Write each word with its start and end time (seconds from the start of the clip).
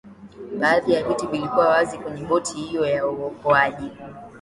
baadhi 0.59 0.91
ya 0.93 1.03
viti 1.03 1.27
vilikuwa 1.27 1.67
wazi 1.69 1.97
kwenye 1.97 2.23
boti 2.25 2.53
hiyo 2.57 2.85
ya 2.85 3.07
uokoaji 3.07 3.91